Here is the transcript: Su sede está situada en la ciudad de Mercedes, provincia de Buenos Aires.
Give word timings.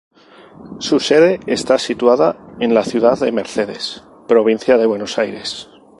Su 0.79 0.99
sede 0.99 1.39
está 1.45 1.77
situada 1.77 2.35
en 2.59 2.73
la 2.73 2.83
ciudad 2.83 3.19
de 3.19 3.31
Mercedes, 3.31 4.03
provincia 4.27 4.79
de 4.79 4.87
Buenos 4.87 5.19
Aires. 5.19 5.69